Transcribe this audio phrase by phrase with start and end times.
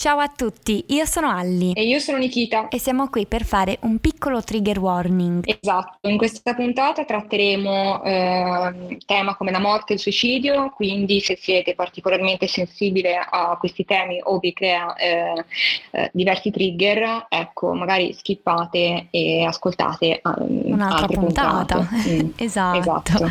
[0.00, 1.72] Ciao a tutti, io sono Alli.
[1.72, 2.68] E io sono Nikita.
[2.68, 5.42] E siamo qui per fare un piccolo trigger warning.
[5.60, 11.36] Esatto, in questa puntata tratteremo eh, tema come la morte e il suicidio, quindi se
[11.36, 15.44] siete particolarmente sensibili a questi temi o vi crea eh,
[15.90, 21.88] eh, diversi trigger, ecco, magari skippate e ascoltate um, un'altra puntata.
[21.90, 22.30] Mm.
[22.38, 22.78] esatto.
[22.78, 23.30] esatto.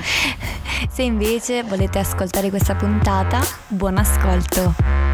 [0.90, 3.40] Se invece volete ascoltare questa puntata,
[3.70, 5.07] buon ascolto.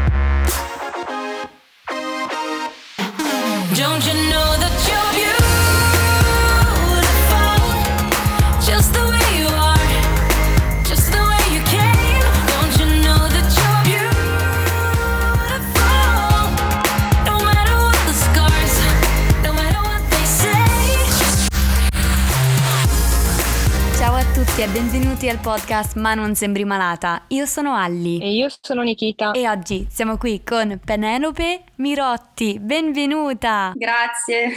[24.64, 27.26] E benvenuti al podcast Ma non sembri malata.
[27.28, 28.18] Io sono Alli.
[28.18, 29.32] E io sono Nikita.
[29.32, 32.58] E oggi siamo qui con Penelope Mirotti.
[32.60, 33.72] Benvenuta!
[33.74, 34.54] Grazie.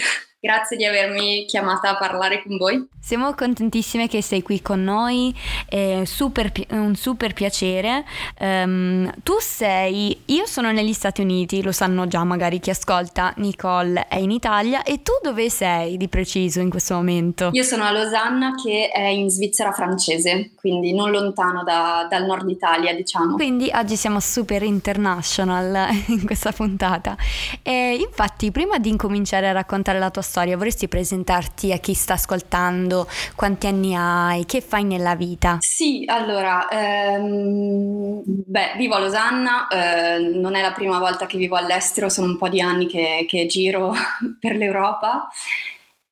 [0.47, 2.87] Grazie di avermi chiamata a parlare con voi.
[3.07, 5.33] Siamo contentissime che sei qui con noi,
[5.67, 8.05] è super, un super piacere.
[8.39, 14.07] Um, tu sei, io sono negli Stati Uniti, lo sanno già magari chi ascolta, Nicole
[14.07, 17.49] è in Italia e tu dove sei di preciso in questo momento?
[17.51, 22.49] Io sono a Losanna che è in Svizzera francese, quindi non lontano da, dal nord
[22.49, 23.35] Italia diciamo.
[23.35, 27.15] Quindi oggi siamo super international in questa puntata.
[27.61, 32.13] E infatti prima di incominciare a raccontare la tua storia, vorresti presentarti a chi sta
[32.13, 33.07] ascoltando?
[33.35, 34.45] Quanti anni hai?
[34.45, 35.57] Che fai nella vita?
[35.59, 41.55] Sì, allora, ehm, beh, vivo a Losanna, eh, non è la prima volta che vivo
[41.55, 43.93] all'estero, sono un po' di anni che, che giro
[44.39, 45.27] per l'Europa.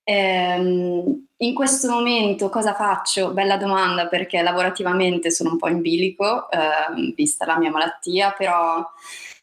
[0.04, 3.32] Ehm, in questo momento cosa faccio?
[3.32, 8.84] Bella domanda perché lavorativamente sono un po' in bilico, eh, vista la mia malattia, però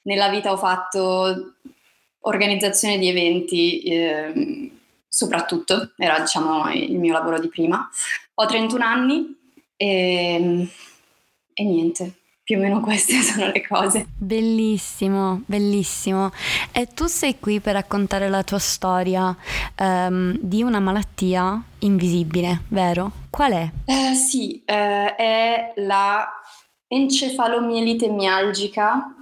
[0.03, 1.55] nella vita ho fatto
[2.23, 4.70] organizzazione di eventi eh,
[5.09, 7.89] soprattutto, era diciamo il mio lavoro di prima.
[8.34, 9.37] Ho 31 anni
[9.77, 10.69] e,
[11.53, 12.12] e niente,
[12.43, 14.06] più o meno queste sono le cose.
[14.16, 16.32] Bellissimo, bellissimo.
[16.72, 19.37] E tu sei qui per raccontare la tua storia
[19.78, 23.12] um, di una malattia invisibile, vero?
[23.28, 23.71] Qual è?
[23.84, 26.27] Eh, sì, eh, è la
[26.87, 29.15] encefalomielite mialgica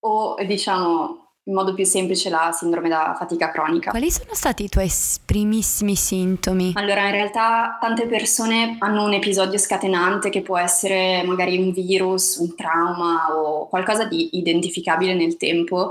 [0.00, 3.90] o diciamo in modo più semplice la sindrome da fatica cronica.
[3.90, 4.88] Quali sono stati i tuoi
[5.24, 6.72] primissimi sintomi?
[6.76, 12.36] Allora, in realtà tante persone hanno un episodio scatenante che può essere magari un virus,
[12.36, 15.90] un trauma o qualcosa di identificabile nel tempo.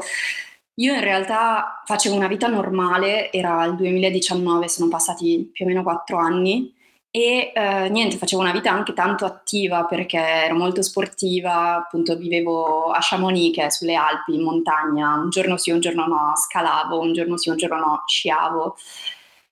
[0.75, 5.83] Io in realtà facevo una vita normale, era il 2019, sono passati più o meno
[5.83, 6.73] quattro anni
[7.11, 12.91] e eh, niente, facevo una vita anche tanto attiva perché ero molto sportiva, appunto vivevo
[12.91, 16.99] a Chamonix che è sulle Alpi, in montagna, un giorno sì, un giorno no, scalavo,
[16.99, 18.75] un giorno sì, un giorno no, sciavo.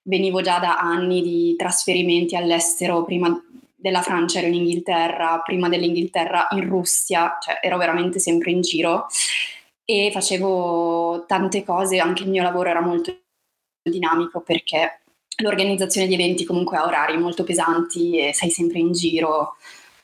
[0.03, 3.29] Venivo già da anni di trasferimenti all'estero, prima
[3.75, 9.07] della Francia ero in Inghilterra, prima dell'Inghilterra in Russia, cioè ero veramente sempre in giro
[9.83, 13.15] e facevo tante cose, anche il mio lavoro era molto
[13.81, 15.01] dinamico perché
[15.37, 19.55] l'organizzazione di eventi comunque ha orari molto pesanti e sei sempre in giro.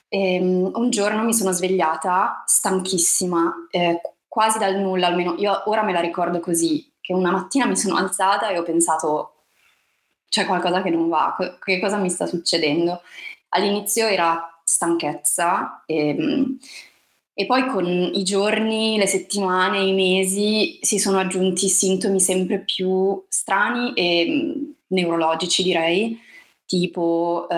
[0.07, 5.83] E, um, un giorno mi sono svegliata stanchissima, eh, quasi dal nulla, almeno io ora
[5.83, 9.29] me la ricordo così, che una mattina mi sono alzata e ho pensato
[10.29, 13.01] c'è qualcosa che non va, che cosa mi sta succedendo?
[13.49, 16.43] All'inizio era stanchezza e, mm,
[17.35, 23.23] e poi con i giorni, le settimane, i mesi si sono aggiunti sintomi sempre più
[23.27, 26.19] strani e neurologici direi,
[26.65, 27.55] tipo eh,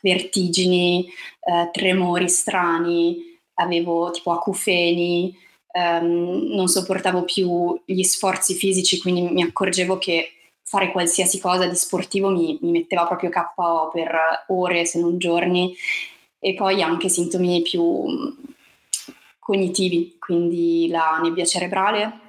[0.00, 1.08] vertigini,
[1.40, 3.16] eh, tremori strani,
[3.54, 5.36] avevo tipo acufeni,
[5.72, 11.74] ehm, non sopportavo più gli sforzi fisici, quindi mi accorgevo che fare qualsiasi cosa di
[11.74, 15.74] sportivo mi, mi metteva proprio KO per ore se non giorni
[16.38, 18.36] e poi anche sintomi più
[19.38, 22.20] cognitivi, quindi la nebbia cerebrale,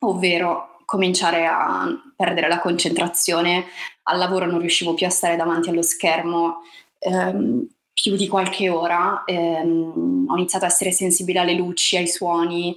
[0.00, 3.66] ovvero cominciare a perdere la concentrazione,
[4.04, 6.62] al lavoro non riuscivo più a stare davanti allo schermo
[7.00, 12.74] ehm, più di qualche ora, ehm, ho iniziato a essere sensibile alle luci, ai suoni,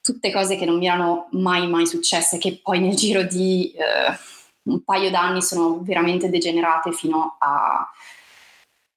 [0.00, 4.16] tutte cose che non mi erano mai mai successe, che poi nel giro di eh,
[4.64, 7.86] un paio d'anni sono veramente degenerate fino a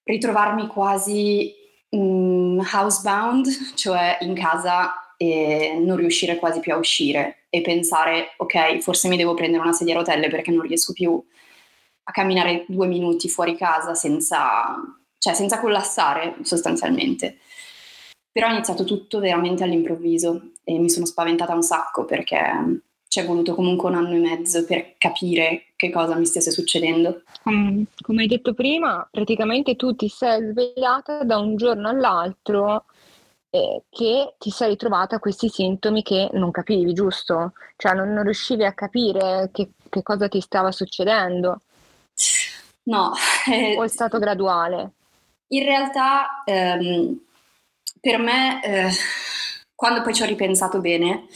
[0.04, 1.54] ritrovarmi quasi
[1.96, 8.80] mm, housebound, cioè in casa e non riuscire quasi più a uscire e pensare ok
[8.80, 11.24] forse mi devo prendere una sedia a rotelle perché non riesco più
[12.06, 14.76] a camminare due minuti fuori casa senza,
[15.20, 17.38] cioè senza collassare sostanzialmente.
[18.32, 23.26] Però è iniziato tutto veramente all'improvviso e mi sono spaventata un sacco perché ci è
[23.26, 27.22] voluto comunque un anno e mezzo per capire che cosa mi stesse succedendo.
[27.44, 32.86] Come hai detto prima, praticamente tu ti sei svegliata da un giorno all'altro
[33.56, 37.54] eh, che ti sei ritrovata questi sintomi che non capivi, giusto?
[37.76, 41.62] Cioè non, non riuscivi a capire che, che, cosa ti stava succedendo.
[42.86, 43.14] No.
[43.52, 44.94] Eh, o è stato graduale?
[45.50, 47.16] In realtà ehm,
[48.02, 48.90] per me, eh,
[49.76, 51.28] quando poi ci ho ripensato bene,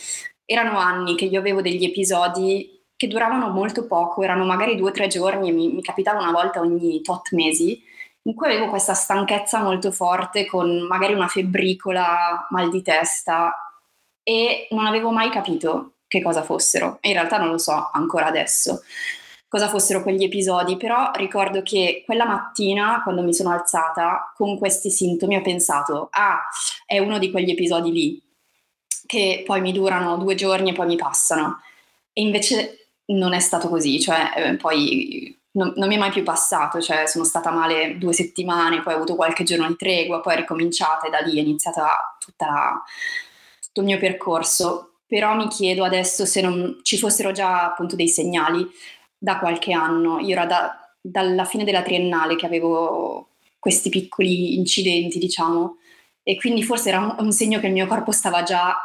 [0.43, 4.93] erano anni che io avevo degli episodi che duravano molto poco, erano magari due o
[4.93, 7.79] tre giorni, mi, mi capitava una volta ogni tot mesi,
[8.27, 13.53] in cui avevo questa stanchezza molto forte con magari una febbricola, mal di testa
[14.21, 16.99] e non avevo mai capito che cosa fossero.
[17.01, 18.81] In realtà non lo so ancora adesso
[19.47, 24.89] cosa fossero quegli episodi, però ricordo che quella mattina quando mi sono alzata con questi
[24.89, 26.41] sintomi ho pensato, ah,
[26.85, 28.21] è uno di quegli episodi lì
[29.05, 31.61] che poi mi durano due giorni e poi mi passano.
[32.11, 36.23] E invece non è stato così, cioè eh, poi non, non, mi è mai più
[36.23, 40.33] passato, cioè sono stata male due settimane, poi ho avuto qualche giorno di tregua, poi
[40.33, 42.83] è ricominciata e da lì è iniziata la,
[43.59, 44.91] tutto il mio percorso.
[45.07, 48.67] Però mi chiedo adesso se non ci fossero già appunto dei segnali
[49.17, 50.19] da qualche anno.
[50.19, 55.77] Io era da, dalla fine della triennale che avevo questi piccoli incidenti, diciamo,
[56.21, 58.77] e quindi forse era un, un segno che il mio corpo stava già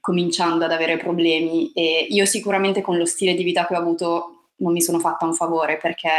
[0.00, 4.37] cominciando ad avere problemi e io sicuramente con lo stile di vita che ho avuto
[4.58, 6.10] non mi sono fatta un favore perché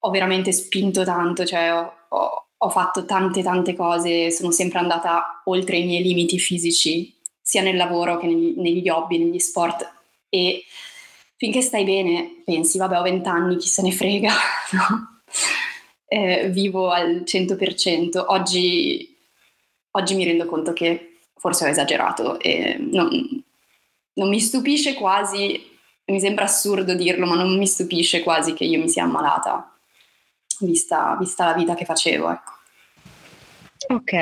[0.00, 5.42] ho veramente spinto tanto, cioè ho, ho, ho fatto tante tante cose, sono sempre andata
[5.44, 9.90] oltre i miei limiti fisici, sia nel lavoro che negli, negli hobby, negli sport
[10.28, 10.64] e
[11.36, 14.32] finché stai bene pensi, vabbè ho vent'anni, chi se ne frega,
[14.72, 15.20] no?
[16.06, 19.16] eh, vivo al 100%, oggi,
[19.92, 23.44] oggi mi rendo conto che forse ho esagerato e non,
[24.14, 25.67] non mi stupisce quasi
[26.08, 29.76] mi sembra assurdo dirlo, ma non mi stupisce quasi che io mi sia ammalata,
[30.60, 32.30] vista, vista la vita che facevo.
[32.30, 32.52] Ecco.
[33.90, 34.12] Ok,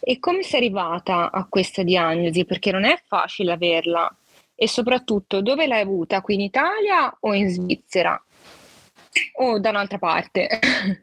[0.00, 2.44] e come sei arrivata a questa diagnosi?
[2.44, 4.10] Perché non è facile averla.
[4.54, 6.22] E soprattutto, dove l'hai avuta?
[6.22, 8.20] Qui in Italia o in Svizzera?
[9.38, 10.58] O da un'altra parte?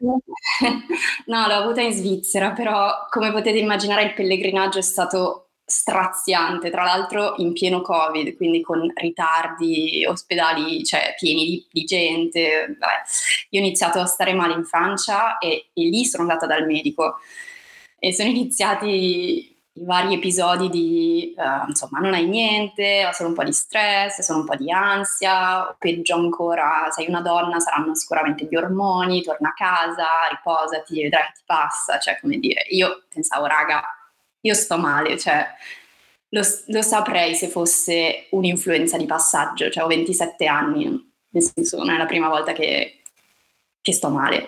[1.26, 6.84] no, l'ho avuta in Svizzera, però come potete immaginare il pellegrinaggio è stato straziante, tra
[6.84, 12.76] l'altro in pieno Covid, quindi con ritardi, ospedali cioè, pieni di, di gente.
[12.78, 13.02] Vabbè.
[13.50, 17.16] Io ho iniziato a stare male in Francia e, e, lì sono andata dal medico
[17.98, 23.34] e sono iniziati i vari episodi di uh, insomma non hai niente, ho solo un
[23.34, 28.46] po' di stress, solo un po' di ansia, peggio ancora sei una donna, saranno sicuramente
[28.48, 33.46] gli ormoni, torna a casa, riposati, vedrai che ti passa, cioè come dire, io pensavo
[33.46, 33.82] raga
[34.44, 35.46] io sto male, cioè
[36.28, 41.90] lo, lo, saprei se fosse un'influenza di passaggio, cioè ho 27 anni, nel senso non
[41.90, 43.00] è la prima volta che,
[43.80, 44.46] che sto male.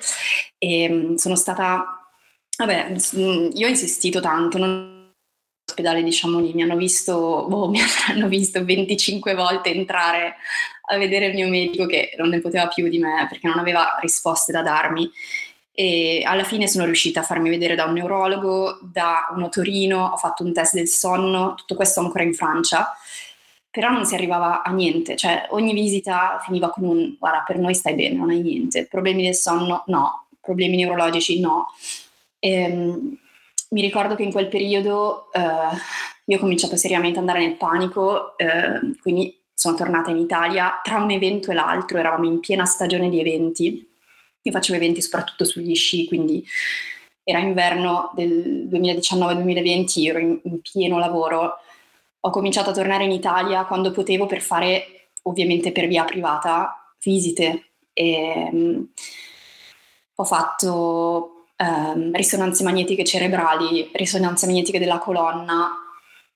[0.58, 2.10] E ehm, sono stata,
[2.58, 5.12] vabbè, io ho insistito tanto, non
[5.68, 10.36] ospedale diciamo lì, mi hanno visto, boh, mi hanno visto 25 volte entrare
[10.88, 13.98] a vedere il mio medico che non ne poteva più di me perché non aveva
[14.00, 15.10] risposte da darmi
[15.78, 20.16] e alla fine sono riuscita a farmi vedere da un neurologo, da un otorino, ho
[20.16, 22.96] fatto un test del sonno, tutto questo ancora in Francia,
[23.70, 27.74] però non si arrivava a niente, cioè ogni visita finiva con un guarda per noi
[27.74, 31.66] stai bene, non hai niente, problemi del sonno no, problemi neurologici no.
[32.38, 33.18] Ehm,
[33.68, 35.40] mi ricordo che in quel periodo eh,
[36.24, 40.96] io ho cominciato seriamente ad andare nel panico, eh, quindi sono tornata in Italia, tra
[40.96, 43.86] un evento e l'altro eravamo in piena stagione di eventi
[44.46, 46.44] io facevo eventi soprattutto sugli sci, quindi
[47.22, 51.58] era inverno del 2019-2020, ero in, in pieno lavoro.
[52.20, 57.70] Ho cominciato a tornare in Italia quando potevo per fare, ovviamente per via privata, visite.
[57.92, 58.88] E, um,
[60.18, 65.68] ho fatto um, risonanze magnetiche cerebrali, risonanze magnetiche della colonna,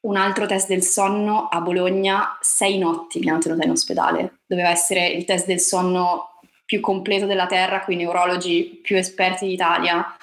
[0.00, 4.40] un altro test del sonno a Bologna, sei notti mi hanno tenuta in ospedale.
[4.47, 6.29] Doveva essere il test del sonno
[6.70, 10.16] più completo della Terra, con i neurologi più esperti d'Italia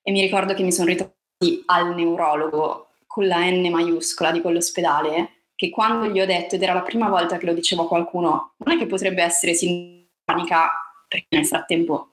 [0.00, 5.48] e mi ricordo che mi sono ritrovati al neurologo con la N maiuscola di quell'ospedale
[5.56, 8.52] che quando gli ho detto, ed era la prima volta che lo dicevo a qualcuno,
[8.58, 10.70] non è che potrebbe essere sintonica,
[11.08, 12.10] perché nel frattempo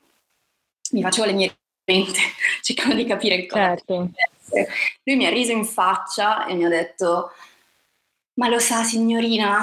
[0.93, 2.19] mi facevo le mie mente
[2.63, 4.09] cercando di capire cosa certo.
[5.03, 7.29] Lui mi ha riso in faccia e mi ha detto
[8.37, 9.61] ma lo sa signorina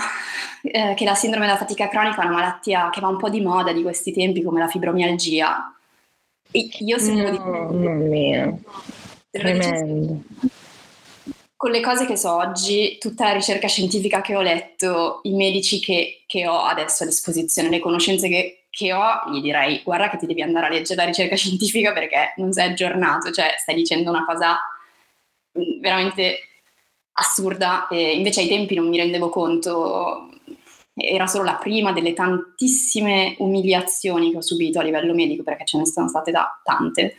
[0.63, 3.41] eh, che la sindrome della fatica cronica è una malattia che va un po' di
[3.41, 5.75] moda di questi tempi come la fibromialgia.
[6.51, 7.39] E io se no, di...
[7.39, 8.55] Mamma mia,
[9.31, 10.23] tremendo.
[11.57, 15.81] con le cose che so oggi, tutta la ricerca scientifica che ho letto, i medici
[15.81, 20.19] che, che ho adesso a disposizione, le conoscenze che, che, ho, gli direi guarda che
[20.19, 24.11] ti devi andare a leggere la ricerca scientifica perché non sei aggiornato, cioè stai dicendo
[24.11, 24.59] una cosa
[25.59, 26.39] mm, veramente
[27.15, 30.29] assurda e invece ai tempi non mi rendevo conto,
[30.95, 35.79] era solo la prima delle tantissime umiliazioni che ho subito a livello medico perché ce
[35.79, 37.17] ne sono state da tante.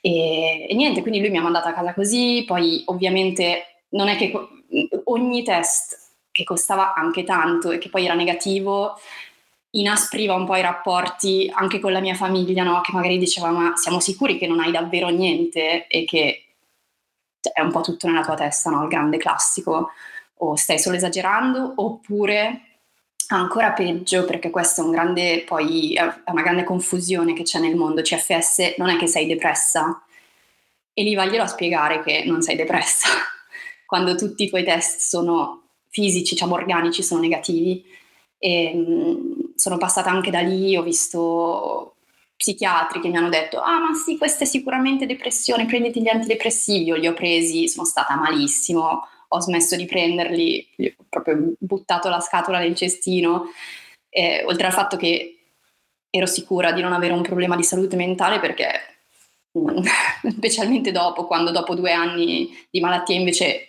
[0.00, 4.16] E, e, niente, quindi lui mi ha mandato a casa così, poi ovviamente non è
[4.16, 4.32] che
[5.04, 8.98] ogni test che costava anche tanto e che poi era negativo
[9.70, 12.80] inaspriva un po' i rapporti anche con la mia famiglia, no?
[12.80, 16.43] che magari diceva ma siamo sicuri che non hai davvero niente e che
[17.52, 18.82] è un po' tutto nella tua testa, no?
[18.82, 19.90] il grande classico,
[20.36, 22.60] o stai solo esagerando oppure
[23.28, 27.76] ancora peggio perché questa è un grande, poi, è una grande confusione che c'è nel
[27.76, 30.02] mondo, CFS non è che sei depressa.
[30.92, 33.08] E lì vaglielo a spiegare che non sei depressa.
[33.86, 37.84] Quando tutti i tuoi test sono fisici, diciamo organici, sono negativi.
[38.38, 41.93] E mh, sono passata anche da lì, ho visto
[42.36, 46.84] psichiatri che mi hanno detto ah ma sì questa è sicuramente depressione, prenditi gli antidepressivi,
[46.86, 52.20] io li ho presi, sono stata malissimo, ho smesso di prenderli, ho proprio buttato la
[52.20, 53.46] scatola nel cestino,
[54.08, 55.38] eh, oltre al fatto che
[56.10, 58.68] ero sicura di non avere un problema di salute mentale perché
[60.30, 63.68] specialmente dopo, quando dopo due anni di malattia invece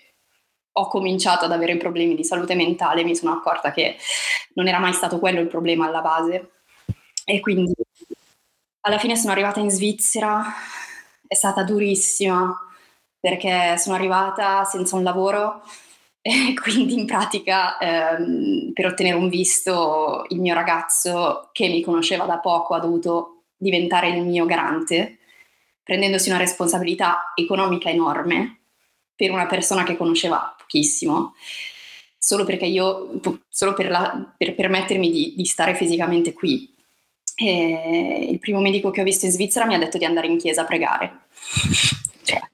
[0.77, 3.95] ho cominciato ad avere problemi di salute mentale, mi sono accorta che
[4.55, 6.51] non era mai stato quello il problema alla base.
[7.23, 7.73] E quindi
[8.85, 10.45] alla fine sono arrivata in Svizzera,
[11.27, 12.55] è stata durissima,
[13.19, 15.63] perché sono arrivata senza un lavoro
[16.21, 22.25] e quindi in pratica ehm, per ottenere un visto il mio ragazzo che mi conosceva
[22.25, 25.17] da poco ha dovuto diventare il mio garante,
[25.81, 28.59] prendendosi una responsabilità economica enorme
[29.15, 31.33] per una persona che conosceva pochissimo,
[32.19, 36.74] solo perché io, solo per, la, per permettermi di, di, stare fisicamente qui.
[37.35, 40.37] E il primo medico che ho visto in Svizzera mi ha detto di andare in
[40.37, 41.19] chiesa a pregare.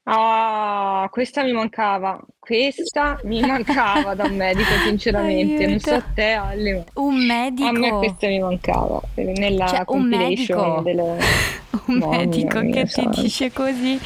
[0.03, 5.67] Ah, questa mi mancava, questa mi mancava da un medico, sinceramente.
[5.67, 6.85] Non so a te, Ale.
[6.95, 7.69] Un medico.
[7.69, 10.81] A me questa mi mancava nella cioè, un medico.
[10.83, 11.17] Delle...
[11.85, 13.09] un Mamma medico mia, che sai.
[13.09, 13.99] ti dice così.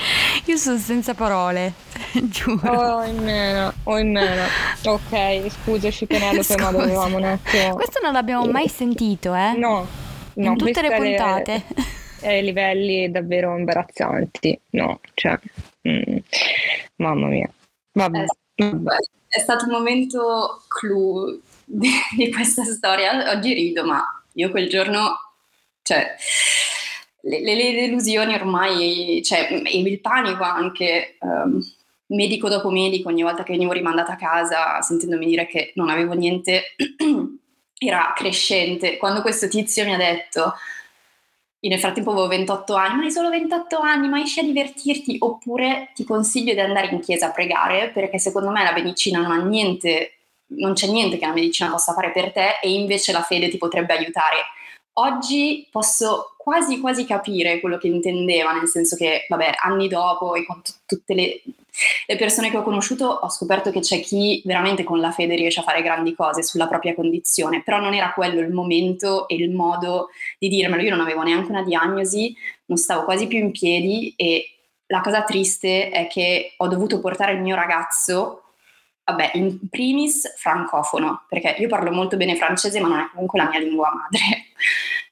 [0.45, 1.73] Io sono senza parole,
[2.13, 2.71] giuro.
[2.71, 4.43] Oh, in meno, oh, in meno.
[4.83, 6.71] Ok, scusaci Penelope, Scusa.
[6.71, 7.73] ma dovevamo un attimo.
[7.73, 9.53] Questo non l'abbiamo mai sentito, eh?
[9.57, 10.03] No.
[10.35, 11.63] No in tutte le puntate.
[11.69, 11.93] Le
[12.27, 15.39] ai livelli davvero imbarazzanti, no, cioè,
[15.87, 16.17] mm,
[16.97, 17.49] mamma mia.
[17.91, 18.25] Vabbè.
[18.55, 18.71] È,
[19.27, 25.17] è stato un momento clou di, di, questa storia, oggi rido, ma io quel giorno,
[25.81, 26.15] cioè,
[27.21, 31.59] le, le, le delusioni ormai, cioè, e il panico anche, um,
[32.07, 36.13] medico dopo medico, ogni volta che venivo rimandata a casa, sentendomi dire che non avevo
[36.13, 36.75] niente,
[37.77, 38.97] era crescente.
[38.97, 40.53] Quando questo tizio mi ha detto
[41.65, 45.17] io nel frattempo avevo 28 anni, ma hai solo 28 anni, ma esci a divertirti,
[45.19, 49.31] oppure ti consiglio di andare in chiesa a pregare, perché secondo me la medicina non
[49.31, 50.17] ha niente,
[50.49, 53.57] non c'è niente che la medicina possa fare per te e invece la fede ti
[53.57, 54.37] potrebbe aiutare.
[54.97, 60.45] Oggi posso quasi quasi capire quello che intendeva, nel senso che, vabbè, anni dopo e
[60.45, 61.41] con t- tutte le
[62.05, 65.59] le persone che ho conosciuto ho scoperto che c'è chi veramente con la fede riesce
[65.59, 69.51] a fare grandi cose sulla propria condizione, però non era quello il momento e il
[69.51, 70.81] modo di dirmelo.
[70.81, 74.49] Io non avevo neanche una diagnosi, non stavo quasi più in piedi e
[74.87, 78.43] la cosa triste è che ho dovuto portare il mio ragazzo,
[79.03, 83.49] vabbè, in primis francofono, perché io parlo molto bene francese, ma non è comunque la
[83.49, 84.45] mia lingua madre.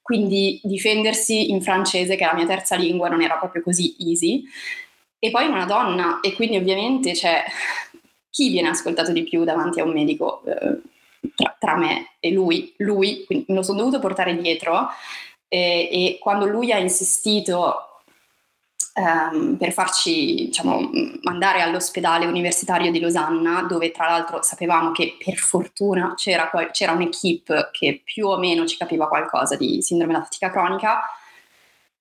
[0.01, 4.43] Quindi difendersi in francese, che è la mia terza lingua, non era proprio così easy
[5.23, 7.45] e poi una donna e quindi ovviamente c'è
[8.29, 10.81] chi viene ascoltato di più davanti a un medico eh,
[11.33, 14.89] tra, tra, me e lui, lui, quindi me lo sono dovuto portare dietro
[15.47, 18.01] eh, e quando lui ha insistito
[18.95, 20.89] ehm, per farci diciamo,
[21.21, 27.69] mandare all'ospedale universitario di Losanna, dove tra l'altro sapevamo che per fortuna c'era, c'era un'equipe
[27.71, 31.01] che più o meno ci capiva qualcosa di sindrome da fatica cronica,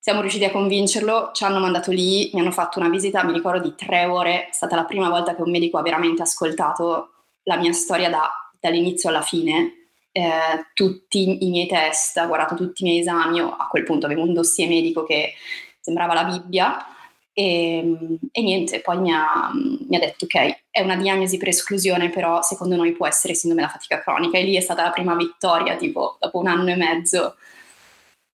[0.03, 3.63] siamo riusciti a convincerlo, ci hanno mandato lì, mi hanno fatto una visita, mi ricordo
[3.63, 7.11] di tre ore, è stata la prima volta che un medico ha veramente ascoltato
[7.45, 8.29] la mia storia da,
[8.59, 13.55] dall'inizio alla fine, eh, tutti i miei test, ha guardato tutti i miei esami, io
[13.55, 15.35] a quel punto avevo un dossier medico che
[15.79, 16.85] sembrava la Bibbia
[17.33, 22.11] e, e niente, poi mi ha, mi ha, detto ok, è una diagnosi per esclusione,
[22.11, 25.15] però secondo noi può essere sindrome della fatica cronica e lì è stata la prima
[25.15, 27.37] vittoria, tipo dopo un anno e mezzo.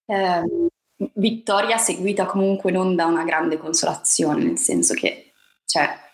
[0.07, 0.71] Eh,
[1.15, 5.33] vittoria seguita comunque non da una grande consolazione, nel senso che,
[5.65, 6.07] cioè,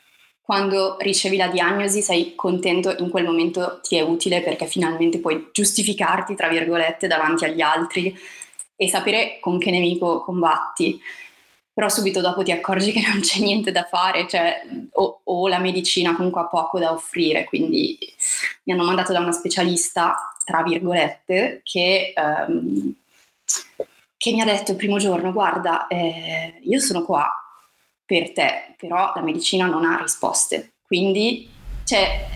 [0.42, 5.48] quando ricevi la diagnosi sei contento, in quel momento ti è utile perché finalmente puoi
[5.52, 8.14] giustificarti, tra virgolette, davanti agli altri
[8.76, 11.00] e sapere con che nemico combatti.
[11.72, 14.62] Però subito dopo ti accorgi che non c'è niente da fare, cioè,
[14.92, 17.98] o, o la medicina comunque ha poco da offrire, quindi
[18.64, 20.14] mi hanno mandato da una specialista,
[20.44, 22.12] tra virgolette, che...
[22.16, 22.94] Um,
[24.24, 27.30] che mi ha detto il primo giorno, guarda, eh, io sono qua
[28.06, 30.76] per te, però la medicina non ha risposte.
[30.86, 31.46] Quindi,
[31.84, 32.26] cioè,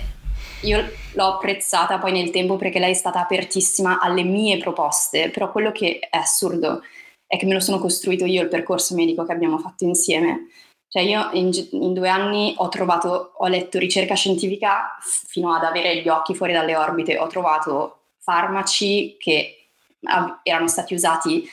[0.65, 5.51] io l'ho apprezzata poi nel tempo perché lei è stata apertissima alle mie proposte, però
[5.51, 6.83] quello che è assurdo
[7.27, 10.49] è che me lo sono costruito io il percorso medico che abbiamo fatto insieme.
[10.89, 16.03] Cioè io in, in due anni ho trovato, ho letto ricerca scientifica fino ad avere
[16.03, 19.58] gli occhi fuori dalle orbite, ho trovato farmaci che
[20.43, 21.49] erano stati usati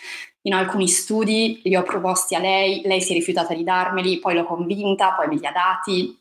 [0.46, 4.36] in alcuni studi, li ho proposti a lei, lei si è rifiutata di darmeli, poi
[4.36, 6.18] l'ho convinta, poi me li ha dati,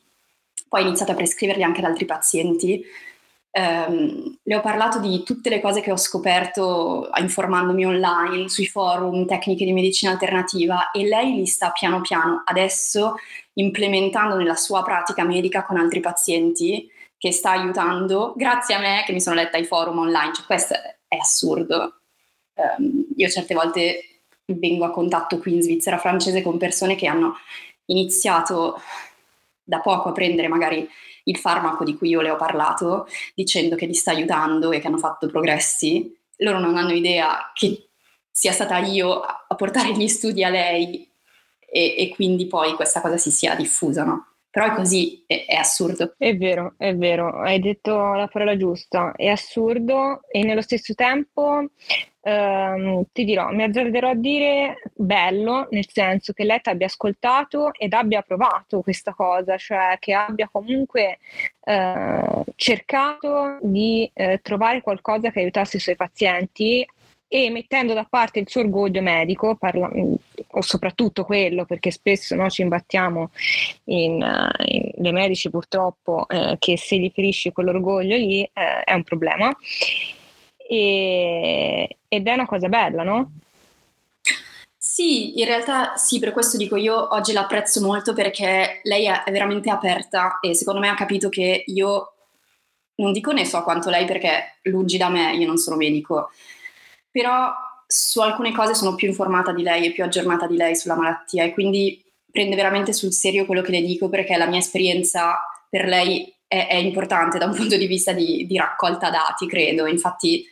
[0.68, 2.82] poi ho iniziato a prescriverli anche ad altri pazienti.
[3.56, 9.26] Um, le ho parlato di tutte le cose che ho scoperto informandomi online, sui forum,
[9.26, 13.16] tecniche di medicina alternativa e lei li sta piano piano adesso
[13.52, 19.12] implementando nella sua pratica medica con altri pazienti che sta aiutando grazie a me che
[19.12, 20.32] mi sono letta i forum online.
[20.34, 20.74] Cioè, questo
[21.06, 21.98] è assurdo
[22.54, 24.04] ehm, io certe volte
[24.46, 27.36] vengo a contatto qui in Svizzera francese con persone che hanno
[27.86, 28.80] iniziato
[29.62, 30.86] da poco a prendere magari
[31.24, 34.86] il farmaco di cui io le ho parlato, dicendo che li sta aiutando e che
[34.86, 36.14] hanno fatto progressi.
[36.38, 37.88] Loro non hanno idea che
[38.30, 41.08] sia stata io a portare gli studi a lei
[41.60, 44.33] e, e quindi poi questa cosa si sia diffusa, no?
[44.54, 46.14] Però è così, è, è, assurdo.
[46.16, 51.70] È vero, è vero, hai detto la parola giusta, è assurdo e nello stesso tempo
[52.20, 57.72] ehm, ti dirò, mi azzarderò a dire bello, nel senso che lei ti abbia ascoltato
[57.72, 61.18] ed abbia provato questa cosa, cioè che abbia comunque
[61.64, 66.86] eh, cercato di eh, trovare qualcosa che aiutasse i suoi pazienti
[67.26, 69.90] e mettendo da parte il suo orgoglio medico, parla,
[70.54, 73.30] o soprattutto quello, perché spesso no, ci imbattiamo
[73.84, 74.24] in,
[74.66, 79.54] in, dei medici purtroppo eh, che se gli ferisci quell'orgoglio lì eh, è un problema.
[80.66, 83.32] E, ed è una cosa bella, no?
[84.76, 89.68] Sì, in realtà sì, per questo dico io oggi l'apprezzo molto perché lei è veramente
[89.70, 92.14] aperta e secondo me ha capito che io
[92.96, 96.30] non dico ne so quanto lei perché lungi da me, io non sono medico,
[97.10, 97.52] però
[97.96, 101.44] su alcune cose sono più informata di lei e più aggiornata di lei sulla malattia
[101.44, 105.38] e quindi prende veramente sul serio quello che le dico perché la mia esperienza
[105.70, 109.86] per lei è, è importante da un punto di vista di, di, raccolta dati, credo.
[109.86, 110.44] Infatti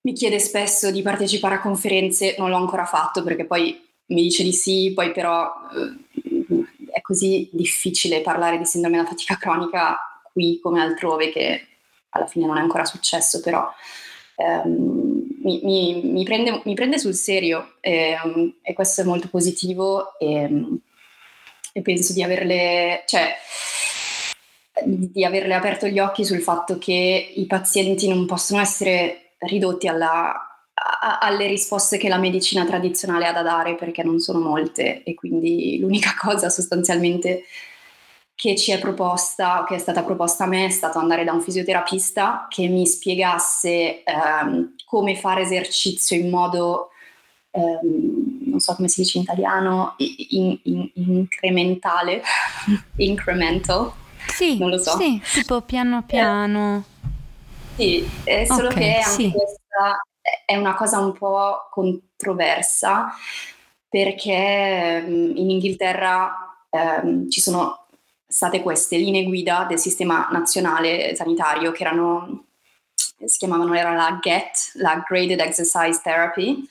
[0.00, 4.42] mi chiede spesso di partecipare a conferenze, non l'ho ancora fatto perché poi mi dice
[4.42, 9.96] di sì, poi però eh, è così difficile parlare di sindrome da fatica cronica
[10.32, 11.68] qui come altrove che
[12.08, 13.72] alla fine non è ancora successo, però
[14.34, 15.11] ehm,
[15.42, 20.48] mi, mi, mi, prende, mi, prende, sul serio ehm, e questo è molto positivo e,
[21.72, 23.34] e penso di averle, cioè,
[24.84, 30.32] di averle aperto gli occhi sul fatto che i pazienti non possono essere ridotti alla,
[30.74, 35.14] a, alle risposte che la medicina tradizionale ha da dare perché non sono molte e
[35.14, 37.44] quindi l'unica cosa sostanzialmente
[38.42, 41.40] che ci è proposta, che è stata proposta a me, è stato andare da un
[41.40, 46.88] fisioterapista che mi spiegasse ehm, come fare esercizio in modo,
[47.52, 52.20] ehm, non so come si dice in italiano, in, in, incrementale,
[52.98, 53.92] incremental.
[54.26, 54.96] Sì, non lo so.
[54.98, 56.82] Sì, tipo piano piano.
[57.76, 59.30] Eh, sì, è solo okay, che anche sì.
[59.30, 60.02] questa
[60.44, 63.06] è una cosa un po' controversa
[63.88, 67.81] perché mm, in Inghilterra ehm, ci sono
[68.32, 72.46] state queste linee guida del sistema nazionale sanitario che erano,
[72.94, 76.66] si chiamavano, era la GET, la Graded Exercise Therapy,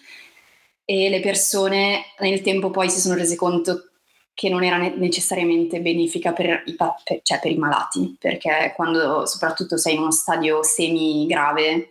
[0.84, 3.92] e le persone nel tempo poi si sono rese conto
[4.34, 9.78] che non era necessariamente benefica per i, per, cioè per i malati, perché quando soprattutto
[9.78, 11.90] sei in uno stadio semi-grave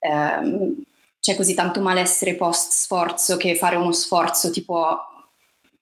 [0.00, 0.82] ehm,
[1.18, 4.98] c'è così tanto malessere post sforzo che fare uno sforzo ti può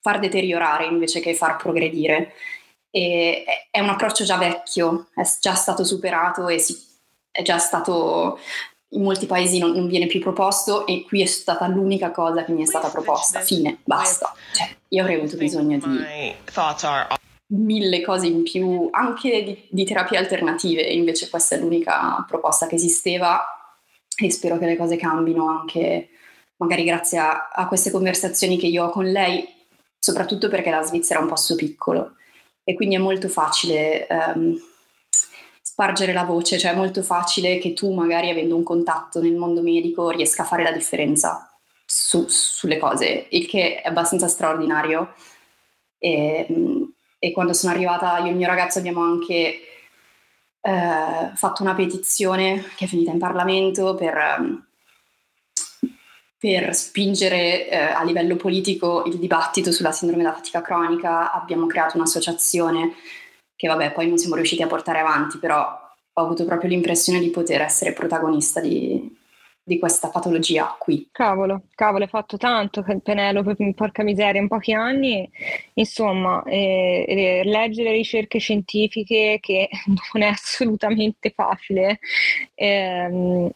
[0.06, 2.34] far deteriorare invece che far progredire.
[2.96, 6.74] E è un approccio già vecchio, è già stato superato e si,
[7.30, 8.38] è già stato
[8.90, 12.52] in molti paesi non, non, viene più proposto e qui è stata l'unica cosa che
[12.52, 13.40] mi è stata proposta.
[13.40, 14.32] Fine, basta.
[14.50, 16.34] Cioè, io avrei avuto bisogno di
[17.48, 22.76] mille cose in più, anche di, di terapie alternative, invece questa è l'unica proposta che
[22.76, 23.44] esisteva
[24.18, 26.08] e spero che le cose cambino anche
[26.56, 29.46] magari grazie a, a queste conversazioni che io ho con lei,
[29.98, 32.15] soprattutto perché la Svizzera è un posto piccolo
[32.68, 34.60] e quindi è molto facile um,
[35.62, 39.62] spargere la voce, cioè è molto facile che tu magari avendo un contatto nel mondo
[39.62, 41.48] medico riesca a fare la differenza
[41.84, 45.14] su, sulle cose, il che è abbastanza straordinario.
[45.96, 46.44] E,
[47.20, 49.60] e, quando sono arrivata io e il mio ragazzo abbiamo anche
[50.60, 54.65] eh, fatto una petizione che è finita in Parlamento per,
[56.38, 61.32] per spingere eh, a livello politico il dibattito sulla sindrome da fatica cronica.
[61.32, 62.94] Abbiamo creato un'associazione
[63.56, 65.84] che vabbè poi non siamo riusciti a portare avanti, però
[66.18, 69.16] ho avuto proprio l'impressione di poter essere protagonista di,
[69.62, 71.08] di questa patologia qui.
[71.10, 75.28] Cavolo, cavolo, hai fatto tanto Penelope, porca miseria, in pochi anni,
[75.74, 79.68] insomma, eh, eh, leggere ricerche scientifiche che
[80.12, 81.98] non è assolutamente facile.
[82.54, 83.50] Eh,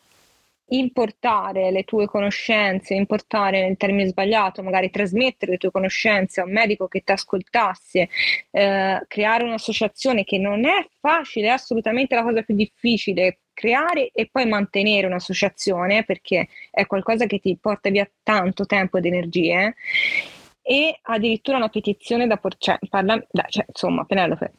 [0.70, 6.52] importare le tue conoscenze, importare nel termine sbagliato, magari trasmettere le tue conoscenze a un
[6.52, 8.08] medico che ti ascoltasse,
[8.50, 14.28] eh, creare un'associazione che non è facile, è assolutamente la cosa più difficile, creare e
[14.30, 19.74] poi mantenere un'associazione perché è qualcosa che ti porta via tanto tempo ed energie
[20.62, 24.52] e addirittura una petizione da portare, cioè, parla, cioè, insomma, Penelope,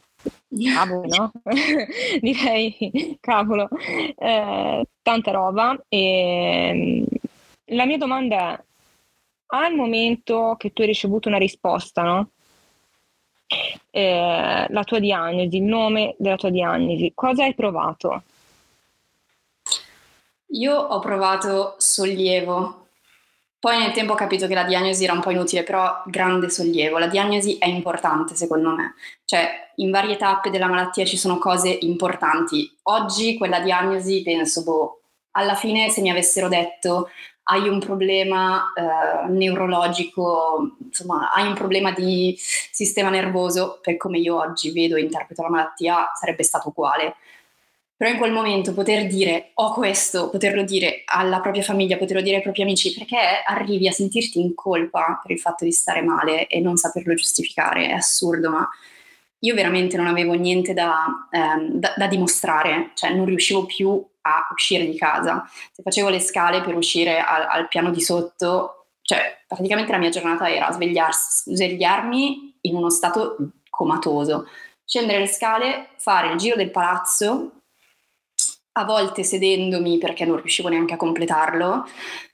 [0.74, 1.32] cavolo, no?
[2.22, 3.70] Direi, cavolo,
[4.18, 5.82] eh, tanta roba.
[5.88, 7.04] E, mm,
[7.76, 8.64] la mia domanda è,
[9.54, 12.32] al momento che tu hai ricevuto una risposta, no?
[13.90, 18.24] Eh, la tua diagnosi, il nome della tua diagnosi, cosa hai provato?
[20.54, 22.88] Io ho provato sollievo,
[23.62, 26.98] poi nel tempo ho capito che la diagnosi era un po' inutile, però grande sollievo.
[26.98, 31.70] La diagnosi è importante secondo me, cioè in varie tappe della malattia ci sono cose
[31.82, 32.76] importanti.
[32.84, 35.02] Oggi quella diagnosi penso, boh,
[35.34, 37.10] alla fine se mi avessero detto
[37.44, 44.40] hai un problema eh, neurologico, insomma hai un problema di sistema nervoso, per come io
[44.40, 47.16] oggi vedo e interpreto la malattia, sarebbe stato uguale
[48.02, 52.38] però in quel momento poter dire ho questo, poterlo dire alla propria famiglia, poterlo dire
[52.38, 56.48] ai propri amici, perché arrivi a sentirti in colpa per il fatto di stare male
[56.48, 58.68] e non saperlo giustificare, è assurdo, ma
[59.38, 64.48] io veramente non avevo niente da, ehm, da, da dimostrare, cioè non riuscivo più a
[64.52, 65.48] uscire di casa.
[65.72, 70.10] Se facevo le scale per uscire al, al piano di sotto, cioè praticamente la mia
[70.10, 73.36] giornata era svegliarmi in uno stato
[73.70, 74.48] comatoso,
[74.84, 77.58] scendere le scale, fare il giro del palazzo
[78.74, 81.86] a volte sedendomi perché non riuscivo neanche a completarlo,